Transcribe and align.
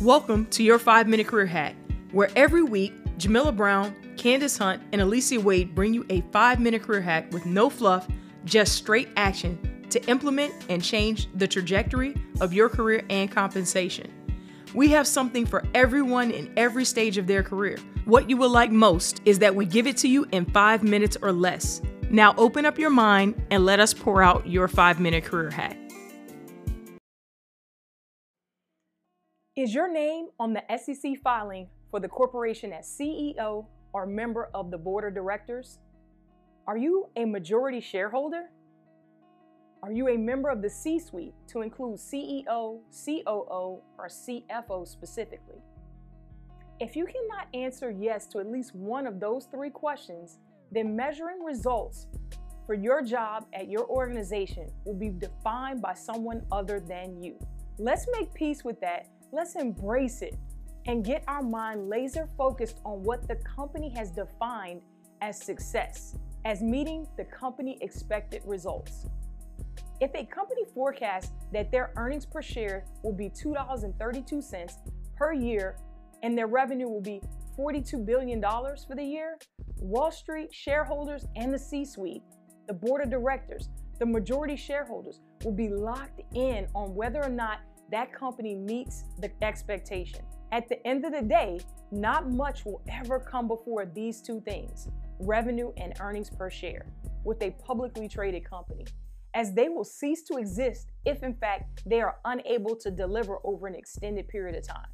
Welcome 0.00 0.46
to 0.52 0.62
your 0.62 0.78
5 0.78 1.08
Minute 1.08 1.26
Career 1.26 1.44
Hack, 1.44 1.76
where 2.12 2.30
every 2.34 2.62
week, 2.62 2.94
Jamila 3.18 3.52
Brown, 3.52 3.94
Candace 4.16 4.56
Hunt, 4.56 4.82
and 4.92 5.02
Alicia 5.02 5.38
Wade 5.38 5.74
bring 5.74 5.92
you 5.92 6.06
a 6.08 6.22
5 6.32 6.58
minute 6.58 6.82
career 6.82 7.02
hack 7.02 7.30
with 7.34 7.44
no 7.44 7.68
fluff, 7.68 8.08
just 8.46 8.76
straight 8.76 9.10
action 9.18 9.58
to 9.90 10.02
implement 10.08 10.54
and 10.70 10.82
change 10.82 11.28
the 11.34 11.46
trajectory 11.46 12.14
of 12.40 12.54
your 12.54 12.70
career 12.70 13.04
and 13.10 13.30
compensation. 13.30 14.10
We 14.72 14.88
have 14.88 15.06
something 15.06 15.44
for 15.44 15.64
everyone 15.74 16.30
in 16.30 16.50
every 16.56 16.86
stage 16.86 17.18
of 17.18 17.26
their 17.26 17.42
career. 17.42 17.76
What 18.06 18.30
you 18.30 18.38
will 18.38 18.48
like 18.48 18.70
most 18.70 19.20
is 19.26 19.38
that 19.40 19.54
we 19.54 19.66
give 19.66 19.86
it 19.86 19.98
to 19.98 20.08
you 20.08 20.26
in 20.32 20.46
five 20.46 20.82
minutes 20.82 21.18
or 21.20 21.30
less. 21.30 21.82
Now 22.08 22.34
open 22.38 22.64
up 22.64 22.78
your 22.78 22.88
mind 22.88 23.34
and 23.50 23.66
let 23.66 23.80
us 23.80 23.92
pour 23.92 24.22
out 24.22 24.46
your 24.46 24.66
five 24.66 24.98
minute 24.98 25.24
career 25.24 25.50
hack. 25.50 25.76
Is 29.60 29.74
your 29.74 29.92
name 29.92 30.28
on 30.38 30.54
the 30.54 30.62
SEC 30.74 31.18
filing 31.22 31.68
for 31.90 32.00
the 32.00 32.08
corporation 32.08 32.72
as 32.72 32.86
CEO 32.86 33.66
or 33.92 34.06
member 34.06 34.48
of 34.54 34.70
the 34.70 34.78
board 34.78 35.04
of 35.04 35.12
directors? 35.12 35.80
Are 36.66 36.78
you 36.78 37.10
a 37.16 37.26
majority 37.26 37.82
shareholder? 37.82 38.48
Are 39.82 39.92
you 39.92 40.08
a 40.08 40.16
member 40.16 40.48
of 40.48 40.62
the 40.62 40.70
C 40.70 40.98
suite 40.98 41.34
to 41.48 41.60
include 41.60 41.98
CEO, 41.98 42.80
COO, 43.04 43.82
or 43.98 44.08
CFO 44.08 44.88
specifically? 44.88 45.60
If 46.80 46.96
you 46.96 47.04
cannot 47.04 47.48
answer 47.52 47.90
yes 47.90 48.26
to 48.28 48.38
at 48.38 48.50
least 48.50 48.74
one 48.74 49.06
of 49.06 49.20
those 49.20 49.44
three 49.44 49.68
questions, 49.68 50.38
then 50.72 50.96
measuring 50.96 51.44
results 51.44 52.06
for 52.64 52.72
your 52.72 53.02
job 53.02 53.44
at 53.52 53.68
your 53.68 53.86
organization 53.90 54.70
will 54.86 54.94
be 54.94 55.10
defined 55.10 55.82
by 55.82 55.92
someone 55.92 56.46
other 56.50 56.80
than 56.80 57.22
you. 57.22 57.38
Let's 57.78 58.06
make 58.18 58.32
peace 58.32 58.64
with 58.64 58.80
that 58.80 59.06
Let's 59.32 59.54
embrace 59.54 60.22
it 60.22 60.36
and 60.86 61.04
get 61.04 61.22
our 61.28 61.42
mind 61.42 61.88
laser 61.88 62.28
focused 62.36 62.80
on 62.84 63.04
what 63.04 63.28
the 63.28 63.36
company 63.36 63.90
has 63.96 64.10
defined 64.10 64.82
as 65.20 65.40
success, 65.40 66.16
as 66.44 66.62
meeting 66.62 67.06
the 67.16 67.24
company 67.24 67.78
expected 67.80 68.42
results. 68.44 69.06
If 70.00 70.10
a 70.14 70.24
company 70.24 70.62
forecasts 70.74 71.30
that 71.52 71.70
their 71.70 71.92
earnings 71.96 72.26
per 72.26 72.42
share 72.42 72.86
will 73.04 73.12
be 73.12 73.28
$2.32 73.28 74.72
per 75.16 75.32
year 75.32 75.76
and 76.22 76.36
their 76.36 76.48
revenue 76.48 76.88
will 76.88 77.02
be 77.02 77.20
$42 77.56 78.04
billion 78.04 78.40
for 78.40 78.96
the 78.96 79.04
year, 79.04 79.38
Wall 79.76 80.10
Street 80.10 80.52
shareholders 80.52 81.26
and 81.36 81.54
the 81.54 81.58
C 81.58 81.84
suite, 81.84 82.22
the 82.66 82.74
board 82.74 83.02
of 83.02 83.10
directors, 83.10 83.68
the 84.00 84.06
majority 84.06 84.56
shareholders 84.56 85.20
will 85.44 85.52
be 85.52 85.68
locked 85.68 86.22
in 86.34 86.66
on 86.74 86.94
whether 86.94 87.22
or 87.22 87.28
not 87.28 87.60
that 87.90 88.12
company 88.12 88.54
meets 88.54 89.04
the 89.18 89.30
expectation. 89.42 90.20
At 90.52 90.68
the 90.68 90.84
end 90.86 91.04
of 91.04 91.12
the 91.12 91.22
day, 91.22 91.60
not 91.92 92.30
much 92.30 92.64
will 92.64 92.82
ever 92.88 93.18
come 93.18 93.48
before 93.48 93.86
these 93.86 94.20
two 94.20 94.40
things 94.40 94.88
revenue 95.20 95.70
and 95.76 95.92
earnings 96.00 96.30
per 96.30 96.48
share 96.48 96.86
with 97.24 97.42
a 97.42 97.50
publicly 97.62 98.08
traded 98.08 98.48
company, 98.48 98.86
as 99.34 99.52
they 99.52 99.68
will 99.68 99.84
cease 99.84 100.22
to 100.22 100.38
exist 100.38 100.88
if, 101.04 101.22
in 101.22 101.34
fact, 101.34 101.82
they 101.84 102.00
are 102.00 102.16
unable 102.24 102.74
to 102.74 102.90
deliver 102.90 103.38
over 103.44 103.66
an 103.66 103.74
extended 103.74 104.26
period 104.28 104.56
of 104.56 104.66
time. 104.66 104.88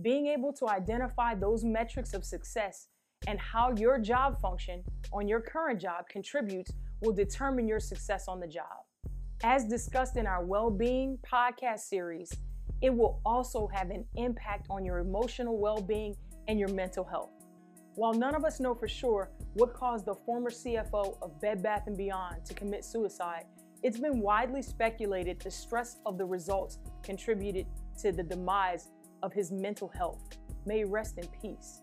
Being 0.00 0.28
able 0.28 0.52
to 0.54 0.68
identify 0.68 1.34
those 1.34 1.64
metrics 1.64 2.14
of 2.14 2.24
success 2.24 2.86
and 3.26 3.38
how 3.40 3.72
your 3.76 3.98
job 3.98 4.40
function 4.40 4.84
on 5.12 5.26
your 5.26 5.40
current 5.40 5.80
job 5.80 6.08
contributes 6.08 6.72
will 7.00 7.12
determine 7.12 7.66
your 7.66 7.80
success 7.80 8.28
on 8.28 8.38
the 8.38 8.46
job. 8.46 8.83
As 9.42 9.64
discussed 9.64 10.16
in 10.16 10.26
our 10.26 10.44
well 10.44 10.70
being 10.70 11.18
podcast 11.18 11.80
series, 11.80 12.32
it 12.80 12.94
will 12.94 13.20
also 13.26 13.68
have 13.74 13.90
an 13.90 14.04
impact 14.16 14.66
on 14.70 14.84
your 14.84 14.98
emotional 14.98 15.58
well 15.58 15.80
being 15.80 16.14
and 16.48 16.58
your 16.58 16.68
mental 16.68 17.04
health. 17.04 17.30
While 17.96 18.14
none 18.14 18.34
of 18.34 18.44
us 18.44 18.60
know 18.60 18.74
for 18.74 18.88
sure 18.88 19.30
what 19.54 19.74
caused 19.74 20.06
the 20.06 20.14
former 20.14 20.50
CFO 20.50 21.18
of 21.22 21.40
Bed 21.40 21.62
Bath 21.62 21.88
& 21.90 21.96
Beyond 21.96 22.44
to 22.44 22.54
commit 22.54 22.84
suicide, 22.84 23.44
it's 23.82 23.98
been 23.98 24.20
widely 24.20 24.62
speculated 24.62 25.40
the 25.40 25.50
stress 25.50 25.98
of 26.06 26.16
the 26.16 26.24
results 26.24 26.78
contributed 27.02 27.66
to 28.00 28.12
the 28.12 28.22
demise 28.22 28.88
of 29.22 29.32
his 29.32 29.52
mental 29.52 29.88
health. 29.88 30.20
May 30.66 30.84
rest 30.84 31.18
in 31.18 31.28
peace. 31.40 31.82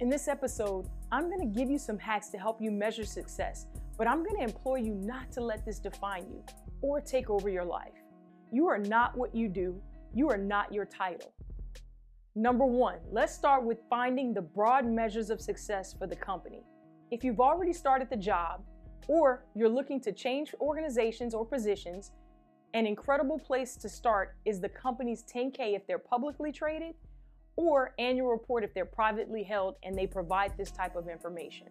In 0.00 0.08
this 0.08 0.26
episode, 0.26 0.88
I'm 1.12 1.28
going 1.28 1.40
to 1.40 1.58
give 1.58 1.70
you 1.70 1.78
some 1.78 1.98
hacks 1.98 2.28
to 2.30 2.38
help 2.38 2.60
you 2.62 2.70
measure 2.70 3.04
success, 3.04 3.66
but 3.96 4.08
I'm 4.08 4.24
going 4.24 4.36
to 4.36 4.42
implore 4.42 4.78
you 4.78 4.94
not 4.94 5.30
to 5.32 5.40
let 5.40 5.64
this 5.66 5.78
define 5.78 6.26
you 6.30 6.42
or 6.80 7.00
take 7.00 7.30
over 7.30 7.48
your 7.48 7.64
life. 7.64 7.92
You 8.50 8.66
are 8.68 8.78
not 8.78 9.16
what 9.16 9.34
you 9.34 9.48
do, 9.48 9.80
you 10.14 10.28
are 10.30 10.36
not 10.36 10.72
your 10.72 10.84
title. 10.84 11.32
Number 12.34 12.64
one, 12.64 12.98
let's 13.10 13.34
start 13.34 13.64
with 13.64 13.78
finding 13.90 14.32
the 14.32 14.42
broad 14.42 14.86
measures 14.86 15.30
of 15.30 15.40
success 15.40 15.92
for 15.92 16.06
the 16.06 16.16
company. 16.16 16.62
If 17.10 17.24
you've 17.24 17.40
already 17.40 17.72
started 17.72 18.10
the 18.10 18.16
job, 18.16 18.62
or 19.08 19.44
you're 19.54 19.68
looking 19.68 20.00
to 20.02 20.12
change 20.12 20.54
organizations 20.60 21.34
or 21.34 21.44
positions, 21.44 22.12
an 22.74 22.86
incredible 22.86 23.38
place 23.38 23.76
to 23.76 23.88
start 23.88 24.36
is 24.44 24.60
the 24.60 24.68
company's 24.68 25.24
10K 25.24 25.74
if 25.74 25.86
they're 25.86 25.98
publicly 25.98 26.52
traded, 26.52 26.94
or 27.56 27.94
annual 27.98 28.28
report 28.30 28.62
if 28.62 28.72
they're 28.72 28.84
privately 28.84 29.42
held 29.42 29.74
and 29.82 29.96
they 29.96 30.06
provide 30.06 30.56
this 30.56 30.70
type 30.70 30.94
of 30.94 31.08
information 31.08 31.66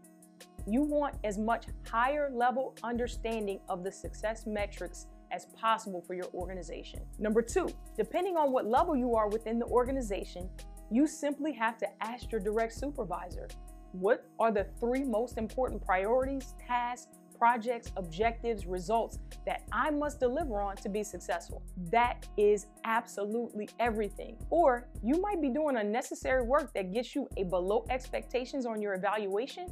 you 0.67 0.81
want 0.81 1.15
as 1.23 1.37
much 1.37 1.65
higher 1.89 2.29
level 2.33 2.75
understanding 2.83 3.59
of 3.69 3.83
the 3.83 3.91
success 3.91 4.45
metrics 4.45 5.07
as 5.31 5.45
possible 5.59 6.03
for 6.05 6.13
your 6.13 6.27
organization. 6.33 6.99
Number 7.19 7.41
two, 7.41 7.69
depending 7.97 8.37
on 8.37 8.51
what 8.51 8.65
level 8.65 8.95
you 8.95 9.15
are 9.15 9.29
within 9.29 9.59
the 9.59 9.65
organization, 9.65 10.49
you 10.91 11.07
simply 11.07 11.53
have 11.53 11.77
to 11.77 11.87
ask 12.01 12.31
your 12.31 12.41
direct 12.41 12.73
supervisor 12.73 13.47
what 13.93 14.25
are 14.39 14.51
the 14.51 14.67
three 14.79 15.03
most 15.03 15.37
important 15.37 15.83
priorities, 15.85 16.53
tasks, 16.65 17.07
projects, 17.37 17.91
objectives, 17.97 18.65
results 18.65 19.19
that 19.45 19.61
I 19.71 19.91
must 19.91 20.19
deliver 20.19 20.59
on 20.59 20.75
to 20.77 20.89
be 20.89 21.03
successful. 21.03 21.61
That 21.91 22.27
is 22.35 22.67
absolutely 22.83 23.69
everything. 23.79 24.37
Or 24.49 24.87
you 25.03 25.21
might 25.21 25.41
be 25.41 25.49
doing 25.49 25.77
unnecessary 25.77 26.43
work 26.43 26.73
that 26.73 26.91
gets 26.91 27.15
you 27.15 27.27
a 27.37 27.43
below 27.43 27.85
expectations 27.89 28.65
on 28.65 28.81
your 28.81 28.95
evaluation 28.95 29.67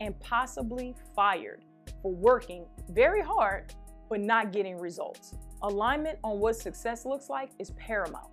and 0.00 0.18
possibly 0.20 0.94
fired 1.14 1.62
for 2.02 2.12
working 2.12 2.66
very 2.90 3.22
hard 3.22 3.72
but 4.10 4.20
not 4.20 4.52
getting 4.52 4.76
results. 4.76 5.36
Alignment 5.62 6.18
on 6.24 6.40
what 6.40 6.56
success 6.56 7.06
looks 7.06 7.30
like 7.30 7.50
is 7.58 7.70
paramount. 7.72 8.28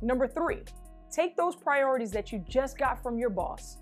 Number 0.00 0.28
three, 0.28 0.62
take 1.10 1.36
those 1.36 1.56
priorities 1.56 2.12
that 2.12 2.32
you 2.32 2.44
just 2.48 2.78
got 2.78 3.02
from 3.02 3.18
your 3.18 3.30
boss, 3.30 3.78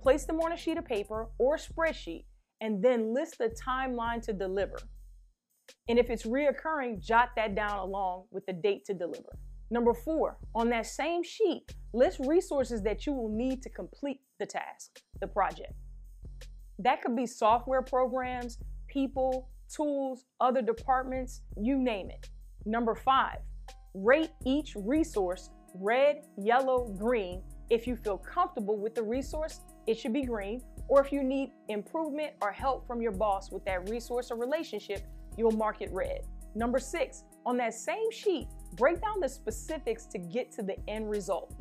place 0.00 0.24
them 0.24 0.40
on 0.40 0.52
a 0.52 0.56
sheet 0.56 0.78
of 0.78 0.84
paper 0.86 1.28
or 1.38 1.56
spreadsheet, 1.56 2.24
and 2.60 2.82
then 2.82 3.12
list 3.12 3.38
the 3.38 3.54
timeline 3.66 4.22
to 4.22 4.32
deliver. 4.32 4.78
And 5.88 5.98
if 5.98 6.08
it's 6.08 6.24
reoccurring, 6.24 7.04
jot 7.04 7.30
that 7.36 7.54
down 7.54 7.78
along 7.78 8.24
with 8.30 8.46
the 8.46 8.52
date 8.52 8.84
to 8.86 8.94
deliver. 8.94 9.36
Number 9.70 9.92
four, 9.92 10.38
on 10.54 10.70
that 10.70 10.86
same 10.86 11.22
sheet, 11.22 11.74
list 11.92 12.20
resources 12.20 12.82
that 12.82 13.06
you 13.06 13.12
will 13.12 13.28
need 13.28 13.62
to 13.62 13.68
complete 13.68 14.20
the 14.38 14.46
task, 14.46 15.00
the 15.20 15.26
project. 15.26 15.72
That 16.78 17.02
could 17.02 17.16
be 17.16 17.26
software 17.26 17.82
programs, 17.82 18.58
people, 18.88 19.48
tools, 19.68 20.24
other 20.40 20.62
departments, 20.62 21.42
you 21.56 21.78
name 21.78 22.10
it. 22.10 22.30
Number 22.66 22.94
five, 22.94 23.38
rate 23.94 24.30
each 24.44 24.74
resource 24.76 25.50
red, 25.74 26.22
yellow, 26.36 26.86
green. 26.96 27.42
If 27.70 27.86
you 27.86 27.96
feel 27.96 28.18
comfortable 28.18 28.76
with 28.76 28.94
the 28.94 29.02
resource, 29.02 29.60
it 29.86 29.98
should 29.98 30.12
be 30.12 30.22
green. 30.22 30.62
Or 30.88 31.04
if 31.04 31.12
you 31.12 31.22
need 31.22 31.50
improvement 31.68 32.32
or 32.40 32.52
help 32.52 32.86
from 32.86 33.00
your 33.00 33.12
boss 33.12 33.50
with 33.50 33.64
that 33.64 33.88
resource 33.88 34.30
or 34.30 34.36
relationship, 34.36 35.02
you'll 35.36 35.52
mark 35.52 35.80
it 35.80 35.90
red. 35.92 36.20
Number 36.54 36.78
six, 36.78 37.24
on 37.44 37.56
that 37.56 37.74
same 37.74 38.10
sheet, 38.12 38.46
break 38.76 39.00
down 39.00 39.20
the 39.20 39.28
specifics 39.28 40.06
to 40.06 40.18
get 40.18 40.52
to 40.52 40.62
the 40.62 40.76
end 40.88 41.10
result. 41.10 41.52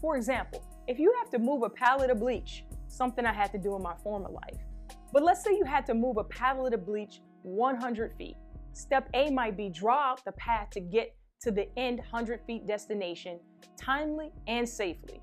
For 0.00 0.16
example, 0.16 0.64
if 0.86 0.98
you 0.98 1.14
have 1.18 1.30
to 1.30 1.38
move 1.38 1.62
a 1.62 1.68
pallet 1.68 2.08
of 2.08 2.20
bleach, 2.20 2.64
something 2.88 3.24
I 3.24 3.32
had 3.32 3.52
to 3.52 3.58
do 3.58 3.76
in 3.76 3.82
my 3.82 3.94
former 4.02 4.28
life. 4.28 4.58
But 5.12 5.22
let's 5.22 5.42
say 5.44 5.52
you 5.52 5.64
had 5.64 5.86
to 5.86 5.94
move 5.94 6.16
a 6.16 6.24
pallet 6.24 6.74
of 6.74 6.84
bleach 6.84 7.20
100 7.42 8.14
feet. 8.16 8.36
Step 8.72 9.08
A 9.14 9.30
might 9.30 9.56
be 9.56 9.68
draw 9.68 10.12
out 10.12 10.24
the 10.24 10.32
path 10.32 10.70
to 10.70 10.80
get 10.80 11.14
to 11.40 11.50
the 11.50 11.68
end 11.78 11.98
100 11.98 12.40
feet 12.46 12.66
destination 12.66 13.38
timely 13.76 14.32
and 14.46 14.68
safely. 14.68 15.20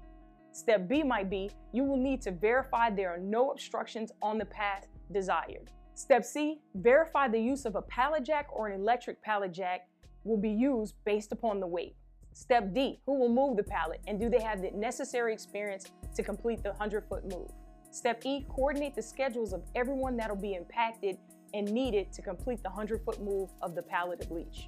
Step 0.51 0.87
B 0.87 1.03
might 1.03 1.29
be 1.29 1.51
you 1.73 1.83
will 1.83 1.97
need 1.97 2.21
to 2.21 2.31
verify 2.31 2.89
there 2.89 3.13
are 3.13 3.19
no 3.19 3.51
obstructions 3.51 4.11
on 4.21 4.37
the 4.37 4.45
path 4.45 4.87
desired. 5.11 5.69
Step 5.93 6.25
C, 6.25 6.59
verify 6.75 7.27
the 7.27 7.39
use 7.39 7.65
of 7.65 7.75
a 7.75 7.81
pallet 7.83 8.23
jack 8.23 8.47
or 8.51 8.67
an 8.67 8.79
electric 8.79 9.21
pallet 9.21 9.51
jack 9.51 9.87
will 10.23 10.37
be 10.37 10.49
used 10.49 10.95
based 11.05 11.31
upon 11.31 11.59
the 11.59 11.67
weight. 11.67 11.95
Step 12.35 12.73
D, 12.73 12.99
who 13.05 13.17
will 13.17 13.29
move 13.29 13.55
the 13.55 13.63
pallet 13.63 14.01
and 14.07 14.19
do 14.19 14.29
they 14.29 14.41
have 14.41 14.61
the 14.61 14.69
necessary 14.71 15.31
experience 15.31 15.85
to 16.13 16.21
complete 16.21 16.61
the 16.61 16.71
100 16.71 17.05
foot 17.07 17.23
move? 17.23 17.49
Step 17.91 18.25
E, 18.25 18.45
coordinate 18.49 18.93
the 18.93 19.01
schedules 19.01 19.53
of 19.53 19.63
everyone 19.73 20.17
that'll 20.17 20.35
be 20.35 20.53
impacted 20.53 21.17
and 21.53 21.71
needed 21.71 22.11
to 22.11 22.21
complete 22.21 22.61
the 22.61 22.67
100 22.67 23.05
foot 23.05 23.21
move 23.21 23.51
of 23.61 23.73
the 23.73 23.81
pallet 23.81 24.21
of 24.21 24.27
bleach. 24.27 24.67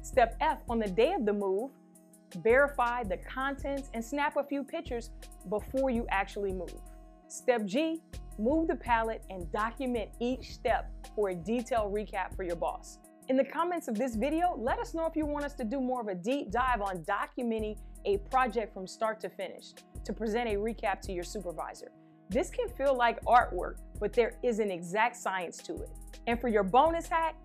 Step 0.00 0.36
F, 0.40 0.58
on 0.68 0.78
the 0.78 0.86
day 0.86 1.12
of 1.12 1.26
the 1.26 1.32
move, 1.32 1.72
verify 2.36 3.02
the 3.02 3.16
contents, 3.16 3.90
and 3.94 4.04
snap 4.04 4.36
a 4.36 4.44
few 4.44 4.62
pictures 4.62 5.10
before 5.48 5.90
you 5.90 6.06
actually 6.10 6.52
move. 6.52 6.80
Step 7.26 7.64
G, 7.64 8.00
move 8.38 8.68
the 8.68 8.76
pallet 8.76 9.24
and 9.28 9.50
document 9.50 10.08
each 10.20 10.54
step 10.54 10.88
for 11.16 11.30
a 11.30 11.34
detailed 11.34 11.92
recap 11.92 12.36
for 12.36 12.44
your 12.44 12.54
boss. 12.54 13.00
In 13.28 13.36
the 13.36 13.44
comments 13.44 13.88
of 13.88 13.94
this 13.94 14.16
video, 14.16 14.56
let 14.56 14.78
us 14.78 14.94
know 14.94 15.04
if 15.04 15.14
you 15.14 15.26
want 15.26 15.44
us 15.44 15.52
to 15.56 15.64
do 15.64 15.82
more 15.82 16.00
of 16.00 16.08
a 16.08 16.14
deep 16.14 16.50
dive 16.50 16.80
on 16.80 17.04
documenting 17.04 17.76
a 18.06 18.16
project 18.30 18.72
from 18.72 18.86
start 18.86 19.20
to 19.20 19.28
finish 19.28 19.74
to 20.06 20.14
present 20.14 20.48
a 20.48 20.54
recap 20.54 21.02
to 21.02 21.12
your 21.12 21.24
supervisor. 21.24 21.92
This 22.30 22.48
can 22.48 22.70
feel 22.70 22.96
like 22.96 23.22
artwork, 23.26 23.80
but 24.00 24.14
there 24.14 24.38
is 24.42 24.60
an 24.60 24.70
exact 24.70 25.14
science 25.14 25.58
to 25.58 25.74
it. 25.74 25.90
And 26.26 26.40
for 26.40 26.48
your 26.48 26.62
bonus 26.62 27.06
hack, 27.06 27.36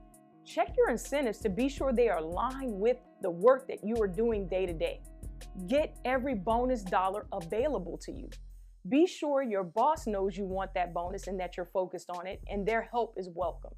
check 0.45 0.74
your 0.77 0.89
incentives 0.89 1.39
to 1.39 1.50
be 1.50 1.68
sure 1.68 1.91
they 1.91 2.07
are 2.07 2.19
aligned 2.19 2.79
with 2.79 2.95
the 3.21 3.31
work 3.31 3.68
that 3.68 3.83
you 3.83 4.01
are 4.01 4.07
doing 4.07 4.47
day 4.47 4.65
to 4.65 4.74
day. 4.74 5.01
Get 5.68 5.97
every 6.06 6.33
bonus 6.33 6.83
dollar 6.83 7.25
available 7.33 7.97
to 8.03 8.13
you. 8.13 8.29
Be 8.88 9.06
sure 9.06 9.44
your 9.44 9.65
boss 9.65 10.07
knows 10.07 10.38
you 10.38 10.45
want 10.45 10.74
that 10.75 10.94
bonus 10.94 11.27
and 11.27 11.38
that 11.41 11.57
you're 11.57 11.69
focused 11.74 12.09
on 12.09 12.25
it, 12.25 12.41
and 12.47 12.65
their 12.65 12.83
help 12.83 13.15
is 13.18 13.27
welcomed. 13.36 13.75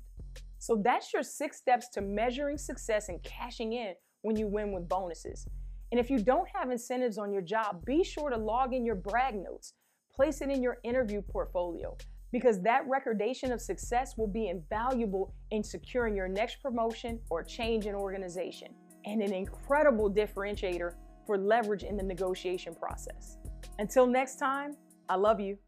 So 0.66 0.82
that's 0.84 1.14
your 1.14 1.22
six 1.22 1.58
steps 1.58 1.90
to 1.90 2.02
measuring 2.02 2.58
success 2.58 3.10
and 3.10 3.22
cashing 3.22 3.74
in 3.74 3.94
when 4.24 4.36
you 4.36 4.48
win 4.48 4.72
with 4.72 4.90
bonuses. 4.90 5.46
And 5.92 6.00
if 6.00 6.10
you 6.10 6.18
don't 6.18 6.50
have 6.56 6.72
incentives 6.72 7.20
on 7.20 7.32
your 7.32 7.44
job, 7.44 7.86
be 7.86 8.04
sure 8.04 8.32
to 8.32 8.36
log 8.36 8.74
in 8.74 8.84
your 8.84 8.96
brag 8.96 9.36
notes, 9.36 9.74
place 10.12 10.42
it 10.42 10.50
in 10.50 10.64
your 10.64 10.80
interview 10.84 11.22
portfolio, 11.22 11.96
because 12.32 12.64
that 12.64 12.82
recordation 12.88 13.52
of 13.52 13.62
success 13.62 14.16
will 14.18 14.26
be 14.26 14.48
invaluable 14.48 15.36
in 15.52 15.64
securing 15.64 16.16
your 16.16 16.28
next 16.28 16.64
promotion 16.64 17.20
or 17.30 17.44
change 17.44 17.86
in 17.86 17.94
organization, 17.94 18.70
and 19.06 19.22
an 19.22 19.36
incredible 19.36 20.10
differentiator 20.10 20.96
for 21.28 21.38
leverage 21.38 21.84
in 21.84 21.96
the 21.96 22.02
negotiation 22.02 22.74
process. 22.74 23.38
Until 23.78 24.08
next 24.08 24.38
time, 24.38 24.72
I 25.10 25.16
love 25.16 25.40
you. 25.40 25.60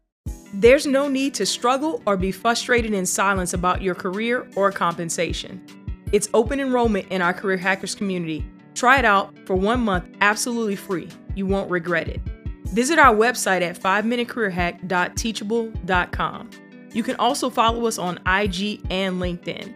There's 0.54 0.86
no 0.86 1.08
need 1.08 1.34
to 1.34 1.44
struggle 1.44 2.02
or 2.06 2.16
be 2.16 2.32
frustrated 2.32 2.94
in 2.94 3.04
silence 3.04 3.52
about 3.52 3.82
your 3.82 3.94
career 3.94 4.48
or 4.56 4.72
compensation. 4.72 5.62
It's 6.10 6.30
open 6.32 6.58
enrollment 6.58 7.08
in 7.08 7.20
our 7.20 7.34
Career 7.34 7.58
Hackers 7.58 7.94
community. 7.94 8.46
Try 8.74 8.98
it 8.98 9.04
out 9.04 9.36
for 9.44 9.56
one 9.56 9.80
month 9.80 10.06
absolutely 10.20 10.76
free. 10.76 11.08
You 11.34 11.46
won't 11.46 11.70
regret 11.70 12.08
it. 12.08 12.20
Visit 12.72 12.98
our 12.98 13.14
website 13.14 13.60
at 13.62 13.78
5minutecareerhack.teachable.com. 13.78 16.50
You 16.92 17.02
can 17.02 17.16
also 17.16 17.50
follow 17.50 17.86
us 17.86 17.98
on 17.98 18.16
IG 18.26 18.80
and 18.90 19.20
LinkedIn. 19.20 19.74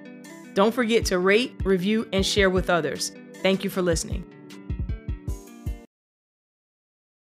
Don't 0.55 0.75
forget 0.75 1.05
to 1.07 1.19
rate, 1.19 1.55
review, 1.65 2.09
and 2.13 2.25
share 2.25 2.49
with 2.49 2.71
others. 2.71 3.11
Thank 3.43 3.65
you 3.65 3.71
for 3.71 3.83
listening. 3.83 4.25